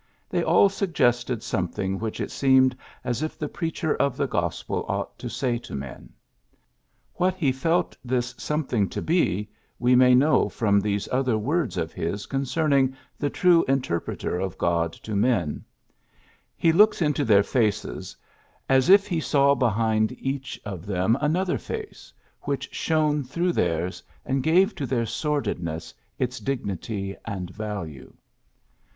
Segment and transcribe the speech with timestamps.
[0.31, 4.83] They all suggested some thing which it seemed as if the preacher of the gospel
[4.87, 6.09] ought to say to men.^'
[7.13, 11.93] What he felt this something to be, we may know from these other words of
[11.93, 15.63] his concerning the true interpreter of God to men:^^
[16.57, 18.17] He looks into their faces
[18.67, 22.11] as if he 22 PHILLIPS BEOOKS saw behind each of them another face,
[22.41, 28.11] which shone through theirs, and gave to their sordidness its dignity and value."